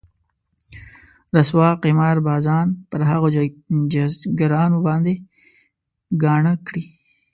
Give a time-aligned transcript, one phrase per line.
[1.37, 3.27] رسوا قمار بازان پر هغو
[3.91, 5.13] جيزګرانو باندې
[6.23, 6.83] ګاڼه کړي.